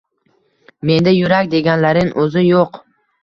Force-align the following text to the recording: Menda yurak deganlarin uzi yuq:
Menda 0.91 1.13
yurak 1.17 1.51
deganlarin 1.53 2.11
uzi 2.25 2.45
yuq: 2.47 2.81